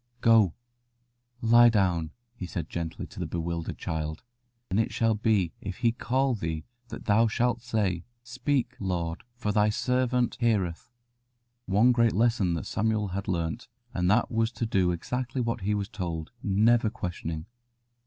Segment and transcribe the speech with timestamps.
[0.21, 0.55] "Go,
[1.43, 4.23] lie down," he said gently to the bewildered child,
[4.71, 9.51] "and it shall be if He call thee that thou shalt say, 'Speak, Lord, for
[9.51, 10.89] Thy servant heareth.'"
[11.67, 15.87] One great lesson Samuel had learnt, and that was to do exactly what he was
[15.87, 17.45] told, never questioning.